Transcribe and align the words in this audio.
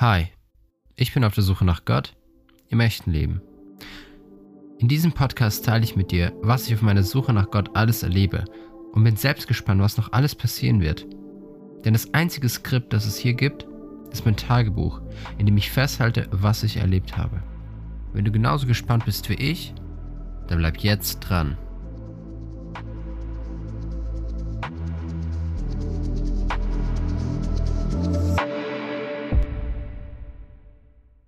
Hi, 0.00 0.28
ich 0.96 1.12
bin 1.12 1.24
auf 1.24 1.34
der 1.34 1.44
Suche 1.44 1.66
nach 1.66 1.84
Gott 1.84 2.16
im 2.70 2.80
echten 2.80 3.10
Leben. 3.10 3.42
In 4.78 4.88
diesem 4.88 5.12
Podcast 5.12 5.66
teile 5.66 5.84
ich 5.84 5.94
mit 5.94 6.10
dir, 6.10 6.32
was 6.40 6.66
ich 6.66 6.72
auf 6.72 6.80
meiner 6.80 7.02
Suche 7.02 7.34
nach 7.34 7.50
Gott 7.50 7.76
alles 7.76 8.02
erlebe 8.02 8.46
und 8.92 9.04
bin 9.04 9.16
selbst 9.16 9.46
gespannt, 9.46 9.82
was 9.82 9.98
noch 9.98 10.10
alles 10.14 10.34
passieren 10.34 10.80
wird. 10.80 11.06
Denn 11.84 11.92
das 11.92 12.14
einzige 12.14 12.48
Skript, 12.48 12.94
das 12.94 13.04
es 13.04 13.18
hier 13.18 13.34
gibt, 13.34 13.66
ist 14.10 14.24
mein 14.24 14.38
Tagebuch, 14.38 15.02
in 15.36 15.44
dem 15.44 15.58
ich 15.58 15.70
festhalte, 15.70 16.28
was 16.30 16.62
ich 16.62 16.78
erlebt 16.78 17.18
habe. 17.18 17.42
Wenn 18.14 18.24
du 18.24 18.32
genauso 18.32 18.66
gespannt 18.66 19.04
bist 19.04 19.28
wie 19.28 19.34
ich, 19.34 19.74
dann 20.48 20.56
bleib 20.56 20.78
jetzt 20.78 21.20
dran. 21.20 21.58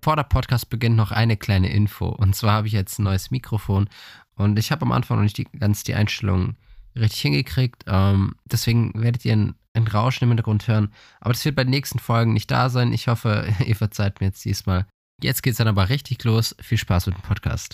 Vor 0.03 0.17
der 0.17 0.23
Podcast 0.23 0.69
beginnt 0.69 0.97
noch 0.97 1.11
eine 1.11 1.37
kleine 1.37 1.71
Info. 1.71 2.09
Und 2.09 2.35
zwar 2.35 2.55
habe 2.55 2.67
ich 2.67 2.73
jetzt 2.73 2.99
ein 2.99 3.03
neues 3.03 3.31
Mikrofon 3.31 3.87
und 4.35 4.59
ich 4.59 4.69
habe 4.69 4.81
am 4.81 4.91
Anfang 4.91 5.15
noch 5.15 5.23
nicht 5.23 5.37
die, 5.37 5.45
ganz 5.45 5.85
die 5.85 5.93
Einstellungen 5.93 6.57
richtig 6.93 7.21
hingekriegt. 7.21 7.85
Ähm, 7.87 8.35
deswegen 8.43 8.91
werdet 9.01 9.23
ihr 9.23 9.31
ein, 9.31 9.55
ein 9.71 9.87
Rauschen 9.87 10.25
im 10.25 10.31
Hintergrund 10.31 10.67
hören. 10.67 10.91
Aber 11.21 11.31
das 11.31 11.45
wird 11.45 11.55
bei 11.55 11.63
den 11.63 11.69
nächsten 11.69 11.99
Folgen 11.99 12.33
nicht 12.33 12.51
da 12.51 12.67
sein. 12.67 12.91
Ich 12.91 13.07
hoffe, 13.07 13.47
ihr 13.65 13.77
verzeiht 13.77 14.19
mir 14.19 14.27
jetzt 14.27 14.43
diesmal. 14.43 14.87
Jetzt 15.21 15.41
geht 15.41 15.51
es 15.51 15.57
dann 15.57 15.69
aber 15.69 15.87
richtig 15.87 16.21
los. 16.25 16.53
Viel 16.59 16.77
Spaß 16.77 17.07
mit 17.07 17.15
dem 17.15 17.21
Podcast. 17.21 17.73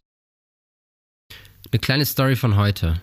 Eine 1.71 1.79
kleine 1.79 2.05
Story 2.05 2.35
von 2.35 2.57
heute. 2.57 3.01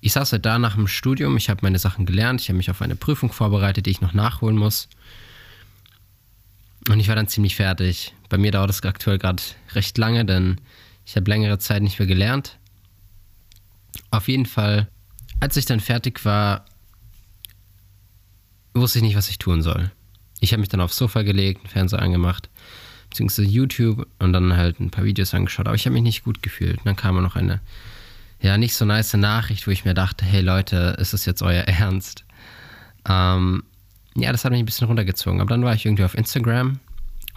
Ich 0.00 0.14
saß 0.14 0.32
halt 0.32 0.44
da 0.44 0.58
nach 0.58 0.74
dem 0.74 0.88
Studium, 0.88 1.36
ich 1.36 1.48
habe 1.48 1.60
meine 1.62 1.78
Sachen 1.78 2.06
gelernt, 2.06 2.40
ich 2.40 2.48
habe 2.48 2.56
mich 2.56 2.72
auf 2.72 2.82
eine 2.82 2.96
Prüfung 2.96 3.30
vorbereitet, 3.30 3.86
die 3.86 3.90
ich 3.90 4.00
noch 4.00 4.14
nachholen 4.14 4.56
muss. 4.56 4.88
Und 6.98 7.02
ich 7.02 7.08
war 7.08 7.14
dann 7.14 7.28
ziemlich 7.28 7.54
fertig. 7.54 8.12
Bei 8.28 8.38
mir 8.38 8.50
dauert 8.50 8.70
es 8.70 8.82
aktuell 8.82 9.18
gerade 9.18 9.40
recht 9.70 9.96
lange, 9.98 10.24
denn 10.24 10.60
ich 11.06 11.14
habe 11.14 11.30
längere 11.30 11.60
Zeit 11.60 11.80
nicht 11.80 12.00
mehr 12.00 12.08
gelernt. 12.08 12.58
Auf 14.10 14.26
jeden 14.26 14.46
Fall, 14.46 14.88
als 15.38 15.56
ich 15.56 15.64
dann 15.64 15.78
fertig 15.78 16.24
war, 16.24 16.64
wusste 18.74 18.98
ich 18.98 19.04
nicht, 19.04 19.14
was 19.14 19.30
ich 19.30 19.38
tun 19.38 19.62
soll. 19.62 19.92
Ich 20.40 20.50
habe 20.50 20.58
mich 20.58 20.70
dann 20.70 20.80
aufs 20.80 20.96
Sofa 20.96 21.22
gelegt, 21.22 21.60
einen 21.60 21.68
Fernseher 21.68 22.02
angemacht, 22.02 22.50
beziehungsweise 23.10 23.48
YouTube 23.48 24.08
und 24.18 24.32
dann 24.32 24.56
halt 24.56 24.80
ein 24.80 24.90
paar 24.90 25.04
Videos 25.04 25.34
angeschaut, 25.34 25.68
aber 25.68 25.76
ich 25.76 25.86
habe 25.86 25.94
mich 25.94 26.02
nicht 26.02 26.24
gut 26.24 26.42
gefühlt. 26.42 26.78
Und 26.78 26.86
dann 26.86 26.96
kam 26.96 27.22
noch 27.22 27.36
eine, 27.36 27.60
ja, 28.40 28.58
nicht 28.58 28.74
so 28.74 28.84
nice 28.84 29.14
Nachricht, 29.14 29.68
wo 29.68 29.70
ich 29.70 29.84
mir 29.84 29.94
dachte, 29.94 30.24
hey 30.24 30.40
Leute, 30.40 30.96
ist 30.98 31.12
das 31.12 31.26
jetzt 31.26 31.42
euer 31.42 31.62
Ernst? 31.68 32.24
Ähm, 33.08 33.62
ja, 34.16 34.32
das 34.32 34.44
hat 34.44 34.50
mich 34.50 34.58
ein 34.58 34.66
bisschen 34.66 34.88
runtergezogen. 34.88 35.40
Aber 35.40 35.50
dann 35.50 35.62
war 35.62 35.74
ich 35.74 35.86
irgendwie 35.86 36.02
auf 36.02 36.18
Instagram 36.18 36.80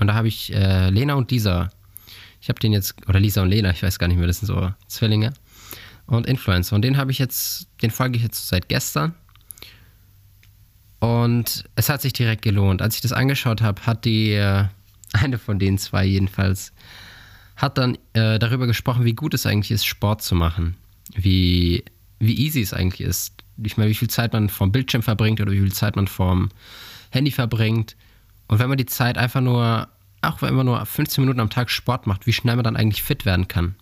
und 0.02 0.08
da 0.08 0.16
habe 0.16 0.28
ich 0.28 0.52
äh, 0.52 0.90
Lena 0.90 1.14
und 1.14 1.30
Lisa. 1.30 1.70
Ich 2.42 2.50
habe 2.50 2.60
den 2.60 2.74
jetzt, 2.74 2.96
oder 3.08 3.20
Lisa 3.20 3.44
und 3.44 3.50
Lena, 3.50 3.70
ich 3.70 3.84
weiß 3.84 4.00
gar 4.00 4.08
nicht 4.08 4.18
mehr, 4.18 4.26
das 4.26 4.40
sind 4.40 4.48
so 4.48 4.74
Zwillinge 4.88 5.32
und 6.08 6.26
Influencer. 6.26 6.76
Und 6.76 6.82
den 6.82 6.98
habe 6.98 7.12
ich 7.12 7.20
jetzt, 7.20 7.68
den 7.84 7.92
folge 7.92 8.18
ich 8.18 8.24
jetzt 8.24 8.48
seit 8.48 8.68
gestern. 8.68 9.14
Und 11.00 11.66
es 11.76 11.88
hat 11.88 12.02
sich 12.02 12.14
direkt 12.14 12.42
gelohnt. 12.42 12.82
Als 12.82 12.96
ich 12.96 13.02
das 13.02 13.14
angeschaut 13.14 13.62
habe, 13.62 13.86
hat 13.86 14.04
die, 14.04 14.32
äh, 14.32 14.66
eine 15.14 15.38
von 15.38 15.60
den 15.60 15.78
zwei 15.78 16.04
jedenfalls, 16.04 16.74
hat 17.56 17.78
dann 17.78 17.96
äh, 18.14 18.40
darüber 18.40 18.66
gesprochen, 18.66 19.06
wie 19.06 19.14
gut 19.14 19.36
es 19.36 19.46
eigentlich 19.46 19.70
ist, 19.70 19.86
Sport 19.86 20.24
zu 20.24 20.34
machen. 20.34 20.78
Wie, 21.14 21.84
wie 22.18 22.40
easy 22.40 22.62
es 22.62 22.74
eigentlich 22.74 23.08
ist, 23.08 23.36
nicht 23.56 23.78
mehr, 23.78 23.88
wie 23.88 23.94
viel 23.94 24.10
Zeit 24.10 24.34
man 24.34 24.50
vom 24.50 24.72
Bildschirm 24.72 25.04
verbringt 25.04 25.40
oder 25.42 25.52
wie 25.52 25.60
viel 25.60 25.72
Zeit 25.72 25.96
man 25.96 26.08
vom 26.08 26.50
Handy 27.12 27.30
verbringt. 27.30 27.96
Und 28.52 28.60
wenn 28.60 28.68
man 28.68 28.78
die 28.78 28.86
Zeit 28.86 29.18
einfach 29.18 29.40
nur, 29.40 29.88
auch 30.22 30.42
wenn 30.42 30.54
man 30.54 30.66
nur 30.66 30.86
15 30.86 31.22
Minuten 31.22 31.40
am 31.40 31.50
Tag 31.50 31.70
Sport 31.70 32.06
macht, 32.06 32.28
wie 32.28 32.34
schnell 32.34 32.58
man 32.58 32.66
dann 32.66 32.76
eigentlich 32.76 33.02
fit 33.02 33.26
werden 33.26 33.48
kann. 33.48 33.76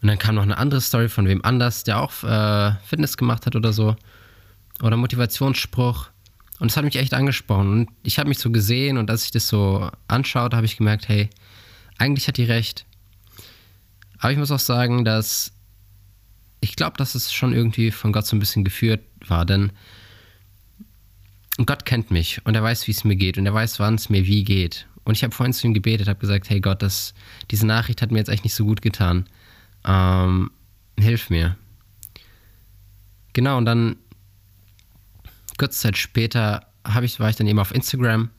Und 0.00 0.08
dann 0.08 0.18
kam 0.18 0.34
noch 0.34 0.44
eine 0.44 0.56
andere 0.56 0.80
Story 0.80 1.10
von 1.10 1.28
wem 1.28 1.44
anders, 1.44 1.84
der 1.84 2.00
auch 2.00 2.24
äh, 2.24 2.72
Fitness 2.86 3.18
gemacht 3.18 3.44
hat 3.44 3.54
oder 3.54 3.74
so. 3.74 3.96
Oder 4.82 4.96
Motivationsspruch. 4.96 6.08
Und 6.58 6.70
das 6.70 6.78
hat 6.78 6.86
mich 6.86 6.96
echt 6.96 7.12
angesprochen. 7.12 7.70
Und 7.70 7.90
ich 8.02 8.18
habe 8.18 8.30
mich 8.30 8.38
so 8.38 8.50
gesehen 8.50 8.96
und 8.96 9.10
als 9.10 9.26
ich 9.26 9.30
das 9.30 9.46
so 9.46 9.90
anschaute, 10.08 10.56
habe 10.56 10.64
ich 10.64 10.78
gemerkt, 10.78 11.06
hey, 11.06 11.28
eigentlich 11.98 12.28
hat 12.28 12.38
die 12.38 12.44
recht. 12.44 12.86
Aber 14.20 14.32
ich 14.32 14.38
muss 14.38 14.50
auch 14.50 14.58
sagen, 14.58 15.04
dass 15.04 15.52
ich 16.60 16.76
glaube, 16.76 16.96
dass 16.96 17.14
es 17.14 17.30
schon 17.30 17.52
irgendwie 17.52 17.90
von 17.90 18.10
Gott 18.10 18.24
so 18.24 18.34
ein 18.34 18.40
bisschen 18.40 18.64
geführt 18.64 19.02
war, 19.28 19.44
denn 19.44 19.70
Gott 21.64 21.84
kennt 21.84 22.10
mich 22.10 22.40
und 22.44 22.54
er 22.54 22.62
weiß, 22.62 22.86
wie 22.86 22.92
es 22.92 23.04
mir 23.04 23.16
geht 23.16 23.38
und 23.38 23.46
er 23.46 23.54
weiß, 23.54 23.78
wann 23.78 23.94
es 23.94 24.08
mir 24.08 24.26
wie 24.26 24.44
geht. 24.44 24.86
Und 25.04 25.16
ich 25.16 25.22
habe 25.22 25.34
vorhin 25.34 25.52
zu 25.52 25.66
ihm 25.66 25.74
gebetet, 25.74 26.08
habe 26.08 26.18
gesagt, 26.18 26.50
hey 26.50 26.60
Gott, 26.60 26.82
das, 26.82 27.14
diese 27.50 27.66
Nachricht 27.66 28.02
hat 28.02 28.10
mir 28.10 28.18
jetzt 28.18 28.30
echt 28.30 28.44
nicht 28.44 28.54
so 28.54 28.64
gut 28.64 28.82
getan. 28.82 29.26
Ähm, 29.84 30.50
hilf 30.98 31.30
mir. 31.30 31.56
Genau, 33.34 33.58
und 33.58 33.66
dann 33.66 33.96
kurze 35.58 35.78
Zeit 35.78 35.96
später 35.96 36.66
ich, 37.02 37.20
war 37.20 37.30
ich 37.30 37.36
dann 37.36 37.46
eben 37.46 37.58
auf 37.58 37.74
Instagram 37.74 38.30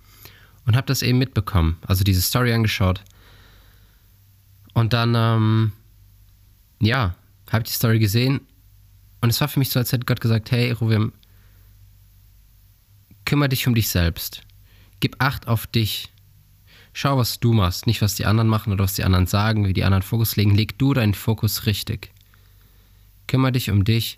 und 0.66 0.76
habe 0.76 0.88
das 0.88 1.02
eben 1.02 1.18
mitbekommen, 1.18 1.78
also 1.86 2.04
diese 2.04 2.22
Story 2.22 2.52
angeschaut. 2.54 3.04
Und 4.74 4.94
dann, 4.94 5.16
ähm, 5.16 5.72
ja, 6.82 7.16
habe 7.52 7.64
die 7.64 7.72
Story 7.72 8.00
gesehen 8.00 8.42
und 9.22 9.30
es 9.30 9.40
war 9.40 9.48
für 9.48 9.60
mich 9.60 9.70
so, 9.70 9.80
als 9.80 9.92
hätte 9.92 10.06
Gott 10.06 10.22
gesagt, 10.22 10.52
hey, 10.52 10.72
Ruvim, 10.72 11.14
kümmere 13.26 13.50
dich 13.50 13.68
um 13.68 13.76
dich 13.76 13.90
selbst. 13.90 14.42
Gib 15.00 15.16
Acht 15.20 15.48
auf 15.48 15.68
dich. 15.68 16.12
Schau, 16.94 17.18
was 17.18 17.40
du 17.40 17.52
machst, 17.52 17.88
nicht 17.88 18.02
was 18.02 18.16
die 18.16 18.26
anderen 18.26 18.48
machen 18.48 18.72
oder 18.72 18.86
was 18.86 18.94
die 18.94 19.04
anderen 19.04 19.28
sagen, 19.28 19.68
wie 19.68 19.74
die 19.74 19.84
anderen 19.84 20.04
Fokus 20.04 20.38
legen. 20.38 20.56
Leg 20.56 20.78
du 20.80 20.94
deinen 20.94 21.14
Fokus 21.14 21.66
richtig. 21.66 22.12
Kümmere 23.28 23.52
dich 23.52 23.70
um 23.70 23.84
dich, 23.84 24.18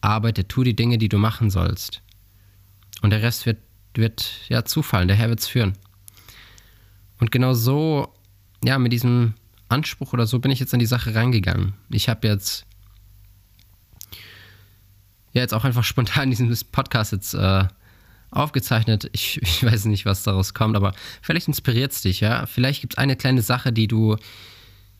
arbeite, 0.00 0.48
tu 0.48 0.64
die 0.64 0.74
Dinge, 0.74 0.96
die 0.96 1.10
du 1.10 1.18
machen 1.18 1.50
sollst. 1.50 2.00
Und 3.02 3.10
der 3.10 3.22
Rest 3.22 3.44
wird, 3.44 3.58
wird 3.94 4.32
ja 4.48 4.64
zufallen, 4.64 5.08
der 5.08 5.16
Herr 5.16 5.28
wird 5.28 5.40
es 5.40 5.48
führen. 5.48 5.76
Und 7.18 7.30
genau 7.30 7.52
so, 7.52 8.14
ja, 8.64 8.78
mit 8.78 8.92
diesem 8.92 9.34
Anspruch 9.68 10.12
oder 10.12 10.26
so 10.26 10.38
bin 10.38 10.50
ich 10.50 10.60
jetzt 10.60 10.72
an 10.72 10.80
die 10.80 10.86
Sache 10.86 11.14
reingegangen. 11.14 11.74
Ich 11.90 12.08
habe 12.08 12.26
jetzt 12.26 12.64
ja 15.32 15.42
jetzt 15.42 15.54
auch 15.54 15.64
einfach 15.64 15.84
spontan 15.84 16.30
diesen 16.30 16.56
Podcast 16.72 17.12
jetzt 17.12 17.34
äh, 17.34 17.64
aufgezeichnet. 18.30 19.08
Ich, 19.12 19.40
ich, 19.42 19.64
weiß 19.64 19.86
nicht, 19.86 20.06
was 20.06 20.22
daraus 20.22 20.54
kommt, 20.54 20.76
aber 20.76 20.94
vielleicht 21.22 21.48
inspiriert 21.48 21.92
es 21.92 22.02
dich, 22.02 22.20
ja. 22.20 22.46
Vielleicht 22.46 22.80
gibt 22.80 22.94
es 22.94 22.98
eine 22.98 23.16
kleine 23.16 23.42
Sache, 23.42 23.72
die 23.72 23.88
du, 23.88 24.16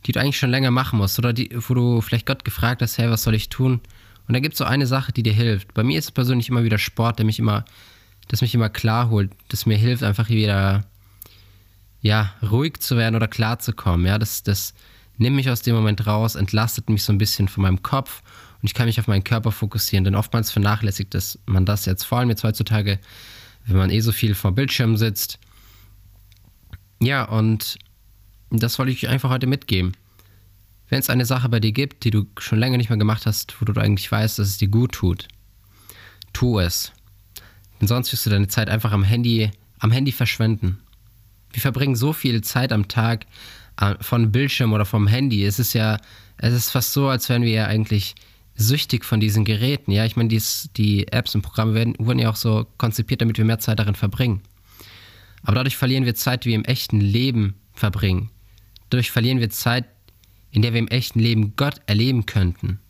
die 0.07 0.13
du 0.13 0.21
eigentlich 0.21 0.39
schon 0.39 0.51
länger 0.51 0.71
machen 0.71 0.99
musst 0.99 1.19
oder 1.19 1.33
die, 1.33 1.51
wo 1.53 1.75
du 1.75 2.01
vielleicht 2.01 2.27
Gott 2.27 2.45
gefragt 2.45 2.83
hast, 2.83 2.99
hey, 2.99 3.11
was 3.11 3.23
soll 3.23 3.35
ich 3.35 3.49
tun? 3.49 3.81
Und 4.27 4.35
da 4.35 4.41
gibt 4.41 4.55
es 4.55 4.59
so 4.59 4.65
eine 4.65 4.87
Sache, 4.87 5.13
die 5.13 5.23
dir 5.23 5.33
hilft. 5.33 5.75
Bei 5.75 5.83
mir 5.83 5.99
ist 5.99 6.05
es 6.07 6.11
persönlich 6.13 6.49
immer 6.49 6.63
wieder 6.63 6.79
Sport, 6.79 7.19
der 7.19 7.27
mich 7.27 7.39
immer, 7.39 7.65
das 8.29 8.43
mich 8.43 8.55
immer 8.55 8.69
klar 8.69 9.11
holt, 9.11 9.33
das 9.49 9.67
mir 9.67 9.77
hilft, 9.77 10.03
einfach 10.03 10.29
wieder 10.29 10.85
ja, 12.01 12.33
ruhig 12.49 12.79
zu 12.81 12.97
werden 12.97 13.17
oder 13.17 13.29
klar 13.29 13.59
zu 13.59 13.73
kommen. 13.73 14.07
Ja, 14.07 14.19
das, 14.19 14.43
das 14.43 14.75
nimmt 15.19 15.37
mich 15.37 15.51
aus 15.51 15.63
dem 15.63 15.75
Moment 15.75 16.07
raus, 16.07 16.35
entlastet 16.35 16.89
mich 16.89 17.03
so 17.03 17.13
ein 17.13 17.19
bisschen 17.19 17.49
von 17.49 17.63
meinem 17.63 17.83
Kopf 17.83 18.23
und 18.61 18.67
ich 18.67 18.75
kann 18.75 18.87
mich 18.87 19.01
auf 19.01 19.07
meinen 19.07 19.25
Körper 19.25 19.53
fokussieren. 19.53 20.05
Denn 20.05 20.15
oftmals 20.15 20.51
vernachlässigt 20.51 21.15
das, 21.15 21.39
man 21.47 21.65
das 21.65 21.87
jetzt, 21.87 22.05
vor 22.05 22.19
allem 22.19 22.29
jetzt 22.29 22.45
heutzutage, 22.45 22.99
wenn 23.67 23.77
man 23.77 23.91
eh 23.91 24.01
so 24.01 24.13
viel 24.13 24.35
vor 24.35 24.53
Bildschirm 24.53 24.97
sitzt. 24.97 25.39
Ja, 27.03 27.25
und 27.25 27.79
das 28.51 28.79
wollte 28.79 28.93
ich 28.93 29.09
einfach 29.09 29.31
heute 29.31 29.47
mitgeben. 29.47 29.93
Wenn 30.89 30.99
es 30.99 31.09
eine 31.09 31.25
Sache 31.25 31.49
bei 31.49 31.61
dir 31.61 31.73
gibt, 31.73 32.05
die 32.05 32.11
du 32.11 32.27
schon 32.39 32.59
länger 32.59 32.77
nicht 32.77 32.91
mehr 32.91 32.99
gemacht 32.99 33.25
hast, 33.25 33.61
wo 33.61 33.65
du 33.65 33.81
eigentlich 33.81 34.11
weißt, 34.11 34.39
dass 34.39 34.49
es 34.49 34.59
dir 34.59 34.69
gut 34.69 34.93
tut, 34.93 35.29
tu 36.33 36.59
es. 36.59 36.93
Denn 37.81 37.89
sonst 37.89 38.13
wirst 38.13 38.27
du 38.27 38.31
deine 38.31 38.49
Zeit 38.49 38.69
einfach 38.69 38.93
am 38.93 39.05
Handy, 39.05 39.51
am 39.79 39.93
Handy 39.93 40.13
verschwenden. 40.13 40.79
Wir 41.53 41.63
verbringen 41.63 41.97
so 41.97 42.13
viel 42.13 42.43
Zeit 42.43 42.73
am 42.73 42.89
Tag 42.89 43.27
äh, 43.81 43.95
von 44.01 44.33
Bildschirm 44.33 44.73
oder 44.73 44.85
vom 44.85 45.07
Handy. 45.07 45.45
Es 45.45 45.59
ist 45.59 45.73
ja, 45.73 45.99
es 46.37 46.53
ist 46.53 46.71
fast 46.71 46.93
so, 46.93 47.09
als 47.09 47.29
wären 47.29 47.43
wir 47.43 47.53
ja 47.53 47.67
eigentlich 47.67 48.15
süchtig 48.61 49.05
von 49.05 49.21
diesen 49.21 49.45
Geräten. 49.45 49.91
Ja, 49.91 50.05
ich 50.05 50.17
meine, 50.17 50.29
dies, 50.29 50.71
die 50.77 51.09
Apps 51.09 51.35
und 51.35 51.43
Programme 51.43 51.75
werden, 51.75 51.95
wurden 51.99 52.19
ja 52.19 52.31
auch 52.31 52.37
so 52.37 52.67
konzipiert, 52.79 53.21
damit 53.21 53.39
wir 53.39 53.45
mehr 53.45 53.59
Zeit 53.59 53.79
darin 53.79 53.95
verbringen. 53.95 54.43
Aber 55.43 55.57
dadurch 55.57 55.77
verlieren 55.77 56.05
wir 56.05 56.15
Zeit, 56.15 56.45
die 56.45 56.51
wir 56.51 56.57
im 56.57 56.65
echten 56.65 57.01
Leben 57.01 57.55
verbringen. 57.73 58.31
Dadurch 58.91 59.11
verlieren 59.11 59.41
wir 59.41 59.51
Zeit, 59.51 59.87
in 60.51 60.63
der 60.63 60.73
wir 60.73 60.81
im 60.81 60.89
echten 60.89 61.21
Leben 61.21 61.55
Gott 61.57 61.81
erleben 61.87 62.27
könnten. 62.27 62.81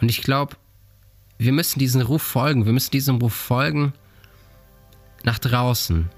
Und 0.00 0.08
ich 0.08 0.22
glaube, 0.22 0.56
wir 1.38 1.52
müssen 1.52 1.78
diesem 1.78 2.00
Ruf 2.00 2.22
folgen. 2.22 2.64
Wir 2.64 2.72
müssen 2.72 2.92
diesem 2.92 3.16
Ruf 3.16 3.34
folgen 3.34 3.92
nach 5.24 5.38
draußen 5.38 6.08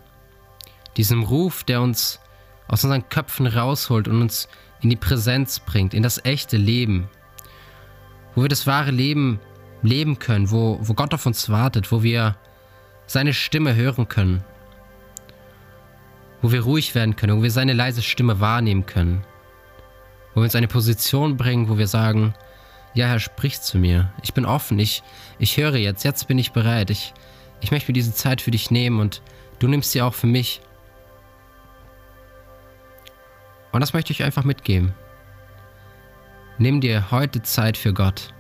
diesem 0.98 1.22
Ruf, 1.22 1.64
der 1.64 1.80
uns 1.80 2.18
aus 2.66 2.84
unseren 2.84 3.08
Köpfen 3.08 3.46
rausholt 3.46 4.08
und 4.08 4.20
uns 4.20 4.48
in 4.82 4.90
die 4.90 4.96
Präsenz 4.96 5.60
bringt, 5.60 5.94
in 5.94 6.02
das 6.02 6.22
echte 6.24 6.56
Leben, 6.56 7.08
wo 8.38 8.42
wir 8.42 8.48
das 8.48 8.68
wahre 8.68 8.92
Leben 8.92 9.40
leben 9.82 10.20
können, 10.20 10.52
wo, 10.52 10.78
wo 10.80 10.94
Gott 10.94 11.12
auf 11.12 11.26
uns 11.26 11.50
wartet, 11.50 11.90
wo 11.90 12.04
wir 12.04 12.36
seine 13.08 13.34
Stimme 13.34 13.74
hören 13.74 14.06
können. 14.06 14.44
Wo 16.40 16.52
wir 16.52 16.60
ruhig 16.60 16.94
werden 16.94 17.16
können, 17.16 17.36
wo 17.36 17.42
wir 17.42 17.50
seine 17.50 17.72
leise 17.72 18.00
Stimme 18.00 18.38
wahrnehmen 18.38 18.86
können. 18.86 19.24
Wo 20.34 20.40
wir 20.40 20.44
uns 20.44 20.54
eine 20.54 20.68
Position 20.68 21.36
bringen, 21.36 21.68
wo 21.68 21.78
wir 21.78 21.88
sagen, 21.88 22.32
ja, 22.94 23.08
Herr, 23.08 23.18
sprich 23.18 23.60
zu 23.60 23.76
mir. 23.76 24.12
Ich 24.22 24.34
bin 24.34 24.46
offen, 24.46 24.78
ich, 24.78 25.02
ich 25.40 25.56
höre 25.56 25.74
jetzt, 25.74 26.04
jetzt 26.04 26.28
bin 26.28 26.38
ich 26.38 26.52
bereit. 26.52 26.90
Ich, 26.90 27.14
ich 27.60 27.72
möchte 27.72 27.90
mir 27.90 27.94
diese 27.94 28.14
Zeit 28.14 28.40
für 28.40 28.52
dich 28.52 28.70
nehmen 28.70 29.00
und 29.00 29.20
du 29.58 29.66
nimmst 29.66 29.90
sie 29.90 30.00
auch 30.00 30.14
für 30.14 30.28
mich. 30.28 30.60
Und 33.72 33.80
das 33.80 33.94
möchte 33.94 34.12
ich 34.12 34.22
einfach 34.22 34.44
mitgeben. 34.44 34.94
Nimm 36.60 36.80
dir 36.80 37.12
heute 37.12 37.40
Zeit 37.42 37.76
für 37.76 37.92
Gott. 37.92 38.34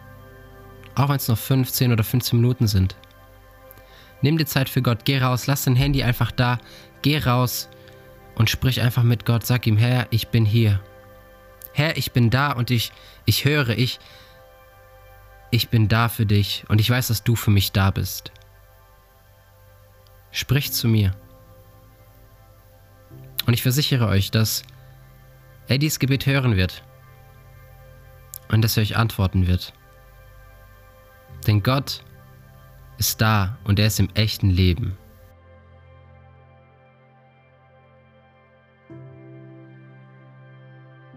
Auch 0.96 1.08
wenn 1.08 1.16
es 1.16 1.28
noch 1.28 1.38
15 1.38 1.92
oder 1.92 2.02
15 2.02 2.40
Minuten 2.40 2.66
sind. 2.66 2.96
Nimm 4.22 4.36
dir 4.36 4.46
Zeit 4.46 4.68
für 4.68 4.82
Gott. 4.82 5.04
Geh 5.04 5.18
raus. 5.18 5.46
Lass 5.46 5.64
dein 5.64 5.76
Handy 5.76 6.02
einfach 6.02 6.32
da. 6.32 6.58
Geh 7.02 7.18
raus 7.18 7.68
und 8.34 8.50
sprich 8.50 8.80
einfach 8.80 9.04
mit 9.04 9.24
Gott. 9.24 9.46
Sag 9.46 9.68
ihm, 9.68 9.76
Herr, 9.76 10.08
ich 10.10 10.28
bin 10.28 10.44
hier. 10.44 10.80
Herr, 11.72 11.96
ich 11.96 12.10
bin 12.10 12.28
da 12.28 12.50
und 12.50 12.72
ich, 12.72 12.90
ich 13.24 13.44
höre, 13.44 13.68
ich, 13.68 14.00
ich 15.52 15.68
bin 15.68 15.86
da 15.86 16.08
für 16.08 16.26
dich 16.26 16.64
und 16.66 16.80
ich 16.80 16.90
weiß, 16.90 17.08
dass 17.08 17.22
du 17.22 17.36
für 17.36 17.52
mich 17.52 17.70
da 17.70 17.92
bist. 17.92 18.32
Sprich 20.32 20.72
zu 20.72 20.88
mir. 20.88 21.12
Und 23.46 23.54
ich 23.54 23.62
versichere 23.62 24.08
euch, 24.08 24.32
dass 24.32 24.64
er 25.68 25.78
dieses 25.78 26.00
Gebet 26.00 26.26
hören 26.26 26.56
wird 26.56 26.82
und 28.50 28.62
dass 28.62 28.76
er 28.76 28.82
euch 28.82 28.96
antworten 28.96 29.46
wird. 29.46 29.72
Denn 31.46 31.62
Gott 31.62 32.02
ist 32.98 33.20
da 33.20 33.58
und 33.64 33.78
er 33.78 33.86
ist 33.86 34.00
im 34.00 34.10
echten 34.14 34.50
Leben. 34.50 34.96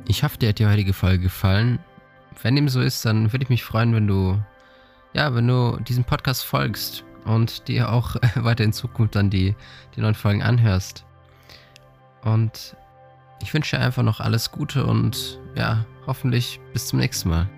Ich 0.07 0.23
hoffe, 0.23 0.37
dir 0.37 0.49
hat 0.49 0.59
die 0.59 0.67
heutige 0.67 0.93
Folge 0.93 1.23
gefallen. 1.23 1.79
Wenn 2.41 2.55
dem 2.55 2.69
so 2.69 2.81
ist, 2.81 3.05
dann 3.05 3.31
würde 3.31 3.43
ich 3.43 3.49
mich 3.49 3.63
freuen, 3.63 3.93
wenn 3.93 4.07
du, 4.07 4.41
ja, 5.13 5.33
wenn 5.33 5.47
du 5.47 5.77
diesem 5.81 6.03
Podcast 6.03 6.43
folgst 6.43 7.05
und 7.25 7.67
dir 7.67 7.91
auch 7.91 8.15
weiter 8.35 8.63
in 8.63 8.73
Zukunft 8.73 9.15
dann 9.15 9.29
die, 9.29 9.55
die 9.95 10.01
neuen 10.01 10.15
Folgen 10.15 10.43
anhörst. 10.43 11.05
Und 12.23 12.75
ich 13.41 13.53
wünsche 13.53 13.77
dir 13.77 13.83
einfach 13.83 14.03
noch 14.03 14.19
alles 14.19 14.51
Gute 14.51 14.85
und 14.85 15.39
ja, 15.55 15.85
hoffentlich 16.07 16.59
bis 16.73 16.87
zum 16.87 16.99
nächsten 16.99 17.29
Mal. 17.29 17.49